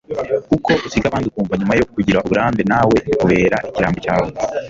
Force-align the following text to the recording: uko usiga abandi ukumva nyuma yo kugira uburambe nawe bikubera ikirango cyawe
uko 0.55 0.71
usiga 0.85 1.05
abandi 1.07 1.27
ukumva 1.27 1.53
nyuma 1.59 1.73
yo 1.79 1.85
kugira 1.93 2.21
uburambe 2.25 2.61
nawe 2.71 2.91
bikubera 3.05 3.57
ikirango 3.69 3.99
cyawe 4.05 4.29